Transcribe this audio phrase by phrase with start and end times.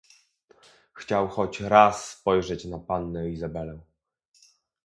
[0.93, 3.79] "Chciał choć raz spojrzeć na pannę Izabelę."